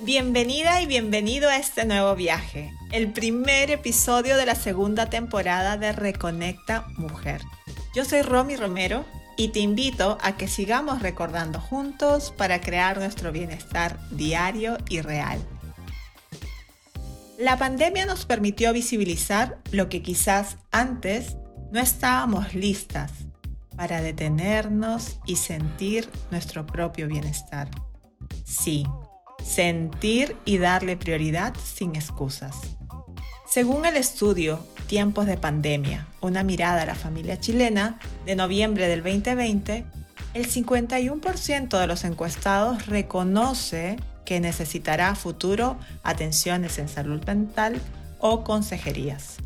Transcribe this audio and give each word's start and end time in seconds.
Bienvenida 0.00 0.80
y 0.80 0.86
bienvenido 0.86 1.48
a 1.48 1.56
este 1.56 1.84
nuevo 1.84 2.14
viaje, 2.14 2.72
el 2.92 3.12
primer 3.12 3.72
episodio 3.72 4.36
de 4.36 4.46
la 4.46 4.54
segunda 4.54 5.10
temporada 5.10 5.76
de 5.76 5.90
Reconecta 5.90 6.86
Mujer. 6.96 7.42
Yo 7.96 8.04
soy 8.04 8.22
Romy 8.22 8.54
Romero 8.54 9.04
y 9.36 9.48
te 9.48 9.58
invito 9.58 10.16
a 10.22 10.36
que 10.36 10.46
sigamos 10.46 11.02
recordando 11.02 11.60
juntos 11.60 12.32
para 12.36 12.60
crear 12.60 12.98
nuestro 12.98 13.32
bienestar 13.32 13.98
diario 14.12 14.78
y 14.88 15.00
real. 15.00 15.40
La 17.36 17.58
pandemia 17.58 18.06
nos 18.06 18.24
permitió 18.24 18.72
visibilizar 18.72 19.58
lo 19.72 19.88
que 19.88 20.00
quizás 20.00 20.58
antes 20.70 21.36
no 21.72 21.80
estábamos 21.80 22.54
listas 22.54 23.10
para 23.76 24.00
detenernos 24.00 25.18
y 25.26 25.36
sentir 25.36 26.08
nuestro 26.30 26.66
propio 26.66 27.08
bienestar. 27.08 27.68
Sí, 28.44 28.86
sentir 29.42 30.36
y 30.44 30.58
darle 30.58 30.96
prioridad 30.96 31.54
sin 31.62 31.96
excusas. 31.96 32.54
Según 33.48 33.86
el 33.86 33.96
estudio 33.96 34.60
Tiempos 34.86 35.26
de 35.26 35.36
Pandemia, 35.36 36.06
una 36.20 36.42
mirada 36.42 36.82
a 36.82 36.86
la 36.86 36.94
familia 36.94 37.40
chilena 37.40 37.98
de 38.26 38.36
noviembre 38.36 38.88
del 38.88 39.02
2020, 39.02 39.84
el 40.34 40.46
51% 40.46 41.78
de 41.78 41.86
los 41.86 42.04
encuestados 42.04 42.86
reconoce 42.86 43.96
que 44.24 44.40
necesitará 44.40 45.14
futuro 45.14 45.78
atenciones 46.02 46.78
en 46.78 46.88
salud 46.88 47.24
mental 47.24 47.80
o 48.18 48.44
consejerías, 48.44 49.38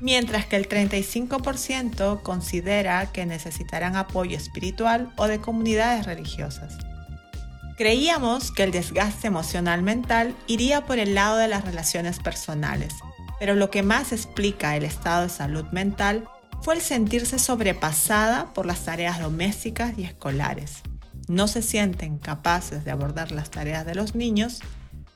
mientras 0.00 0.44
que 0.44 0.56
el 0.56 0.68
35% 0.68 2.22
considera 2.22 3.10
que 3.12 3.24
necesitarán 3.24 3.96
apoyo 3.96 4.36
espiritual 4.36 5.10
o 5.16 5.28
de 5.28 5.40
comunidades 5.40 6.04
religiosas. 6.04 6.76
Creíamos 7.82 8.52
que 8.52 8.62
el 8.62 8.70
desgaste 8.70 9.26
emocional 9.26 9.82
mental 9.82 10.36
iría 10.46 10.86
por 10.86 11.00
el 11.00 11.16
lado 11.16 11.36
de 11.36 11.48
las 11.48 11.64
relaciones 11.64 12.20
personales, 12.20 12.94
pero 13.40 13.56
lo 13.56 13.72
que 13.72 13.82
más 13.82 14.12
explica 14.12 14.76
el 14.76 14.84
estado 14.84 15.22
de 15.24 15.28
salud 15.28 15.64
mental 15.72 16.28
fue 16.62 16.76
el 16.76 16.80
sentirse 16.80 17.40
sobrepasada 17.40 18.54
por 18.54 18.66
las 18.66 18.84
tareas 18.84 19.18
domésticas 19.18 19.98
y 19.98 20.04
escolares. 20.04 20.82
No 21.26 21.48
se 21.48 21.60
sienten 21.60 22.18
capaces 22.18 22.84
de 22.84 22.92
abordar 22.92 23.32
las 23.32 23.50
tareas 23.50 23.84
de 23.84 23.96
los 23.96 24.14
niños. 24.14 24.60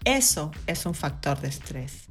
Eso 0.05 0.51
es 0.67 0.87
un 0.87 0.95
factor 0.95 1.41
de 1.41 1.47
estrés. 1.47 2.09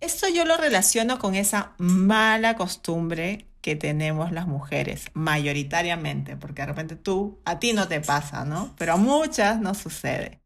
Esto 0.00 0.26
yo 0.26 0.44
lo 0.44 0.56
relaciono 0.56 1.20
con 1.20 1.36
esa 1.36 1.74
mala 1.78 2.56
costumbre 2.56 3.46
que 3.64 3.76
tenemos 3.76 4.30
las 4.30 4.46
mujeres, 4.46 5.06
mayoritariamente, 5.14 6.36
porque 6.36 6.60
de 6.60 6.66
repente 6.66 6.96
tú, 6.96 7.40
a 7.46 7.58
ti 7.58 7.72
no 7.72 7.88
te 7.88 7.98
pasa, 8.02 8.44
¿no? 8.44 8.74
Pero 8.76 8.92
a 8.92 8.96
muchas 8.98 9.58
no 9.58 9.72
sucede. 9.72 10.42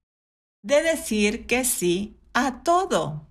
De 0.62 0.84
decir 0.84 1.44
que 1.46 1.64
sí 1.64 2.16
a 2.32 2.62
todo. 2.62 3.26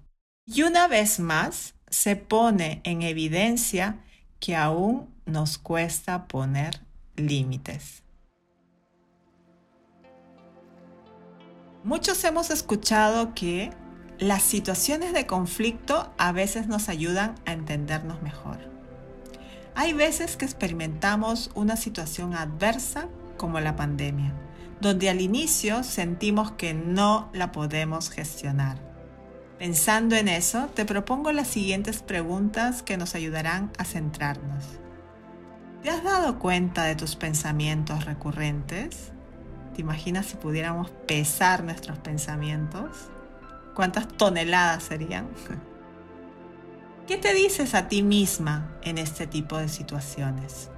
Y 0.46 0.64
una 0.64 0.90
vez 0.90 1.22
más, 1.22 1.74
se 1.90 2.18
pone 2.18 2.82
en 2.84 3.02
evidencia 3.02 4.04
que 4.42 4.58
aún 4.58 5.08
nos 5.26 5.58
cuesta 5.58 6.28
poner 6.28 6.82
límites. 7.16 8.04
Muchos 11.86 12.22
hemos 12.26 12.50
escuchado 12.50 13.34
que 13.34 13.72
las 14.20 14.44
situaciones 14.44 15.14
de 15.14 15.26
conflicto 15.26 16.14
a 16.18 16.34
veces 16.34 16.68
nos 16.68 16.90
ayudan 16.90 17.36
a 17.46 17.54
entendernos 17.54 18.22
mejor. 18.22 18.76
Hay 19.80 19.94
veces 19.94 20.38
que 20.38 20.46
experimentamos 20.46 21.52
una 21.54 21.78
situación 21.78 22.34
adversa 22.34 23.10
como 23.38 23.60
la 23.60 23.76
pandemia, 23.76 24.34
donde 24.82 25.08
al 25.08 25.22
inicio 25.22 25.84
sentimos 25.84 26.50
que 26.54 26.74
no 26.74 27.30
la 27.32 27.52
podemos 27.52 28.10
gestionar. 28.10 28.80
Pensando 29.60 30.16
en 30.16 30.30
eso, 30.30 30.66
te 30.74 30.84
propongo 30.84 31.32
las 31.32 31.48
siguientes 31.48 32.02
preguntas 32.02 32.82
que 32.82 32.98
nos 32.98 33.14
ayudarán 33.14 33.72
a 33.78 33.86
centrarnos. 33.86 34.64
¿Te 35.84 35.92
has 35.92 36.04
dado 36.04 36.40
cuenta 36.40 36.86
de 36.86 36.96
tus 36.96 37.16
pensamientos 37.16 38.06
recurrentes? 38.06 39.12
¿Te 39.76 39.82
imaginas 39.82 40.26
si 40.26 40.38
pudiéramos 40.38 40.90
pesar 41.06 41.64
nuestros 41.64 42.00
pensamientos? 42.00 43.10
¿Cuántas 43.76 44.08
toneladas 44.08 44.82
serían? 44.82 45.28
¿Qué 47.08 47.16
te 47.16 47.34
dices 47.34 47.74
a 47.74 47.88
ti 47.88 48.04
misma 48.04 48.78
en 48.82 48.98
este 48.98 49.28
tipo 49.28 49.58
de 49.58 49.70
situaciones? 49.70 50.70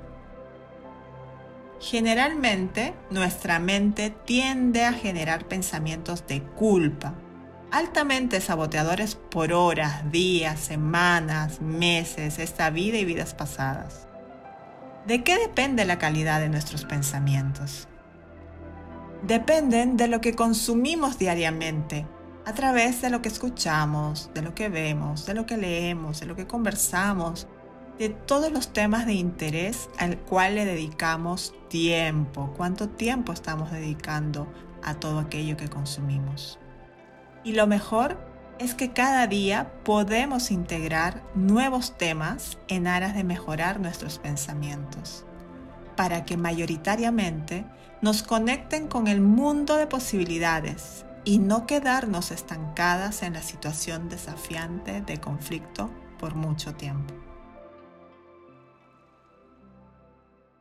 Generalmente 1.80 2.94
nuestra 3.10 3.58
mente 3.58 4.12
tiende 4.12 4.86
a 4.86 4.94
generar 4.94 5.48
pensamientos 5.48 6.28
de 6.28 6.44
culpa, 6.44 7.16
altamente 7.72 8.42
saboteadores 8.42 9.16
por 9.16 9.54
horas, 9.54 10.12
días, 10.12 10.60
semanas, 10.60 11.62
meses, 11.62 12.38
esta 12.38 12.70
vida 12.70 13.00
y 13.00 13.06
vidas 13.06 13.34
pasadas. 13.34 14.08
¿De 15.08 15.24
qué 15.24 15.36
depende 15.40 15.84
la 15.84 15.98
calidad 15.98 16.42
de 16.42 16.50
nuestros 16.50 16.86
pensamientos? 16.86 17.88
Dependen 19.24 19.98
de 19.98 20.08
lo 20.08 20.22
que 20.22 20.36
consumimos 20.36 21.18
diariamente 21.18 22.06
a 22.50 22.54
través 22.56 23.04
de 23.04 23.12
lo 23.12 23.22
que 23.22 23.30
escuchamos, 23.30 24.32
de 24.34 24.42
lo 24.42 24.56
que 24.56 24.70
vemos, 24.70 25.28
de 25.28 25.36
lo 25.36 25.46
que 25.46 25.56
leemos, 25.56 26.20
de 26.20 26.26
lo 26.26 26.36
que 26.36 26.48
conversamos, 26.48 27.48
de 28.00 28.10
todos 28.10 28.52
los 28.52 28.74
temas 28.74 29.06
de 29.06 29.14
interés 29.14 29.88
al 30.00 30.18
cual 30.18 30.56
le 30.56 30.66
dedicamos 30.66 31.54
tiempo, 31.68 32.52
cuánto 32.58 32.90
tiempo 32.90 33.34
estamos 33.34 33.72
dedicando 33.72 34.52
a 34.82 34.96
todo 34.96 35.20
aquello 35.20 35.58
que 35.58 35.70
consumimos. 35.70 36.58
Y 37.44 37.54
lo 37.54 37.68
mejor 37.68 38.18
es 38.58 38.74
que 38.74 38.94
cada 38.94 39.28
día 39.28 39.72
podemos 39.84 40.50
integrar 40.50 41.22
nuevos 41.36 42.00
temas 42.00 42.58
en 42.68 42.88
aras 42.88 43.14
de 43.14 43.24
mejorar 43.24 43.80
nuestros 43.80 44.18
pensamientos, 44.18 45.24
para 45.96 46.26
que 46.26 46.36
mayoritariamente 46.36 47.68
nos 48.02 48.24
conecten 48.24 48.88
con 48.88 49.08
el 49.08 49.22
mundo 49.22 49.78
de 49.78 49.86
posibilidades 49.86 51.06
y 51.26 51.40
no 51.40 51.66
quedarnos 51.66 52.32
estancadas 52.32 53.24
en 53.24 53.34
la 53.34 53.42
situación 53.42 54.10
desafiante 54.10 55.02
de 55.02 55.20
conflicto 55.20 55.90
por 56.18 56.36
mucho 56.36 56.76
tiempo. 56.76 57.14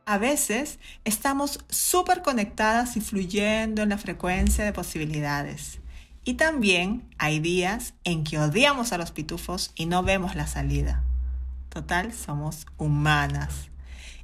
A 0.05 0.17
veces 0.17 0.79
estamos 1.05 1.63
súper 1.69 2.23
conectadas 2.23 2.97
y 2.97 3.01
fluyendo 3.01 3.83
en 3.83 3.89
la 3.89 3.99
frecuencia 3.99 4.65
de 4.65 4.73
posibilidades. 4.73 5.79
Y 6.23 6.33
también 6.33 7.07
hay 7.19 7.39
días 7.39 7.93
en 8.03 8.23
que 8.23 8.39
odiamos 8.39 8.91
a 8.91 8.97
los 8.97 9.11
pitufos 9.11 9.71
y 9.75 9.85
no 9.85 10.01
vemos 10.01 10.35
la 10.35 10.47
salida. 10.47 11.03
Total, 11.69 12.11
somos 12.11 12.65
humanas. 12.77 13.69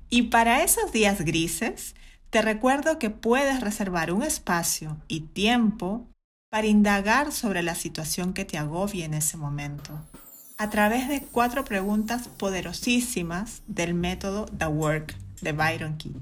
Y 0.10 0.24
para 0.24 0.64
esos 0.64 0.92
días 0.92 1.22
grises, 1.22 1.94
te 2.32 2.42
recuerdo 2.42 2.98
que 2.98 3.12
puedes 3.12 3.62
reservar 3.62 4.12
un 4.12 4.24
espacio 4.24 4.98
y 5.08 5.22
tiempo 5.22 6.08
para 6.56 6.68
indagar 6.68 7.34
sobre 7.34 7.64
la 7.64 7.76
situación 7.76 8.32
que 8.32 8.46
te 8.46 8.58
agobie 8.58 9.04
en 9.04 9.14
ese 9.14 9.36
momento, 9.36 10.00
a 10.58 10.70
través 10.70 11.10
de 11.10 11.20
cuatro 11.20 11.66
preguntas 11.66 12.30
poderosísimas 12.30 13.62
del 13.68 13.94
método 13.94 14.46
The 14.46 14.68
Work 14.68 15.18
de 15.42 15.52
Byron 15.52 15.98
Key. 15.98 16.16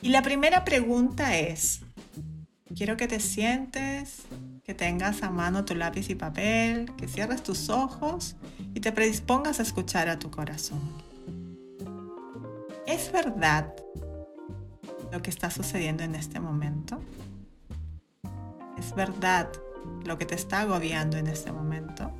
Y 0.00 0.08
la 0.08 0.22
primera 0.22 0.64
pregunta 0.64 1.38
es, 1.38 1.82
quiero 2.74 2.96
que 2.96 3.06
te 3.06 3.20
sientes, 3.20 4.22
que 4.64 4.74
tengas 4.74 5.22
a 5.22 5.30
mano 5.30 5.64
tu 5.64 5.76
lápiz 5.76 6.10
y 6.10 6.16
papel, 6.16 6.90
que 6.96 7.06
cierres 7.06 7.44
tus 7.44 7.68
ojos 7.68 8.34
y 8.74 8.80
te 8.80 8.90
predispongas 8.90 9.60
a 9.60 9.62
escuchar 9.62 10.08
a 10.08 10.18
tu 10.18 10.28
corazón. 10.32 10.80
¿Es 12.88 13.12
verdad 13.12 13.72
lo 15.12 15.22
que 15.22 15.30
está 15.30 15.52
sucediendo 15.52 16.02
en 16.02 16.16
este 16.16 16.40
momento? 16.40 17.00
¿Es 18.82 18.96
verdad 18.96 19.48
lo 20.04 20.18
que 20.18 20.26
te 20.26 20.34
está 20.34 20.62
agobiando 20.62 21.16
en 21.16 21.28
este 21.28 21.52
momento? 21.52 22.10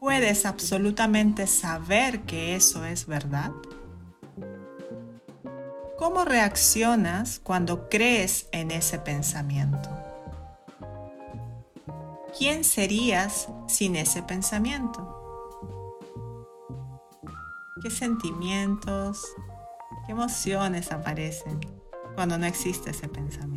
¿Puedes 0.00 0.46
absolutamente 0.46 1.46
saber 1.46 2.22
que 2.22 2.56
eso 2.56 2.86
es 2.86 3.06
verdad? 3.06 3.52
¿Cómo 5.98 6.24
reaccionas 6.24 7.38
cuando 7.38 7.90
crees 7.90 8.48
en 8.52 8.70
ese 8.70 8.98
pensamiento? 8.98 9.90
¿Quién 12.36 12.64
serías 12.64 13.48
sin 13.68 13.94
ese 13.94 14.22
pensamiento? 14.22 15.60
¿Qué 17.82 17.90
sentimientos, 17.90 19.22
qué 20.06 20.12
emociones 20.12 20.92
aparecen 20.92 21.60
cuando 22.14 22.38
no 22.38 22.46
existe 22.46 22.90
ese 22.90 23.06
pensamiento? 23.08 23.53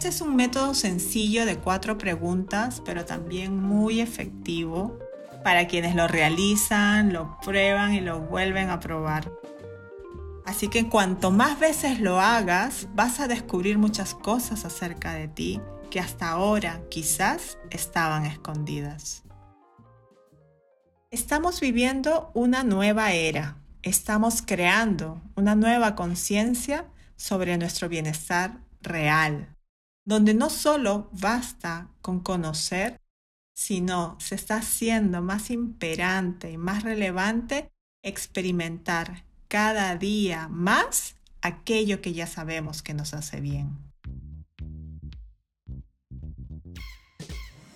Este 0.00 0.08
es 0.08 0.22
un 0.22 0.34
método 0.34 0.72
sencillo 0.72 1.44
de 1.44 1.58
cuatro 1.58 1.98
preguntas, 1.98 2.80
pero 2.86 3.04
también 3.04 3.62
muy 3.62 4.00
efectivo 4.00 4.98
para 5.44 5.66
quienes 5.66 5.94
lo 5.94 6.08
realizan, 6.08 7.12
lo 7.12 7.38
prueban 7.44 7.92
y 7.92 8.00
lo 8.00 8.18
vuelven 8.20 8.70
a 8.70 8.80
probar. 8.80 9.30
Así 10.46 10.68
que 10.68 10.88
cuanto 10.88 11.30
más 11.30 11.60
veces 11.60 12.00
lo 12.00 12.18
hagas, 12.18 12.88
vas 12.94 13.20
a 13.20 13.28
descubrir 13.28 13.76
muchas 13.76 14.14
cosas 14.14 14.64
acerca 14.64 15.12
de 15.12 15.28
ti 15.28 15.60
que 15.90 16.00
hasta 16.00 16.30
ahora 16.30 16.80
quizás 16.88 17.58
estaban 17.68 18.24
escondidas. 18.24 19.24
Estamos 21.10 21.60
viviendo 21.60 22.30
una 22.32 22.64
nueva 22.64 23.12
era. 23.12 23.58
Estamos 23.82 24.40
creando 24.40 25.20
una 25.36 25.54
nueva 25.56 25.94
conciencia 25.94 26.86
sobre 27.16 27.58
nuestro 27.58 27.90
bienestar 27.90 28.60
real, 28.80 29.58
donde 30.10 30.34
no 30.34 30.50
solo 30.50 31.08
basta 31.12 31.88
con 32.02 32.18
conocer, 32.18 33.00
sino 33.54 34.16
se 34.18 34.34
está 34.34 34.56
haciendo 34.56 35.22
más 35.22 35.50
imperante 35.50 36.50
y 36.50 36.56
más 36.56 36.82
relevante 36.82 37.70
experimentar 38.02 39.22
cada 39.46 39.94
día 39.94 40.48
más 40.48 41.14
aquello 41.42 42.02
que 42.02 42.12
ya 42.12 42.26
sabemos 42.26 42.82
que 42.82 42.92
nos 42.92 43.14
hace 43.14 43.40
bien. 43.40 43.78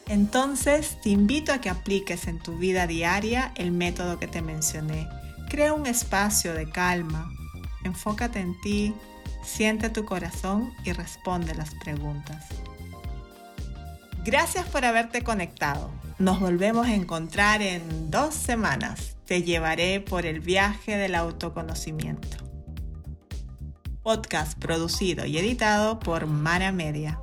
Entonces 0.09 1.01
te 1.03 1.11
invito 1.11 1.53
a 1.53 1.61
que 1.61 1.71
apliques 1.71 2.27
en 2.27 2.41
tu 2.41 2.59
vida 2.59 2.89
diaria 2.89 3.53
el 3.55 3.71
método 3.71 4.19
que 4.19 4.27
te 4.27 4.43
mencioné. 4.43 5.09
Crea 5.49 5.73
un 5.73 5.87
espacio 5.87 6.53
de 6.53 6.69
calma, 6.69 7.31
enfócate 7.85 8.41
en 8.41 8.61
ti, 8.61 8.95
siente 9.43 9.91
tu 9.91 10.05
corazón 10.05 10.73
y 10.85 10.93
responde 10.93 11.55
las 11.55 11.75
preguntas. 11.77 12.47
Gracias 14.25 14.67
por 14.67 14.85
haberte 14.85 15.23
conectado. 15.23 15.91
Nos 16.19 16.41
volvemos 16.41 16.87
a 16.87 16.95
encontrar 16.95 17.61
en 17.61 18.11
dos 18.11 18.35
semanas. 18.35 19.17
Te 19.27 19.43
llevaré 19.43 20.01
por 20.01 20.27
el 20.27 20.41
viaje 20.41 20.97
del 20.97 21.15
autoconocimiento. 21.15 22.39
Podcast 24.03 24.59
producido 24.59 25.27
y 25.27 25.39
editado 25.39 25.99
por 25.99 26.27
Mara 26.27 26.73
Media. 26.73 27.21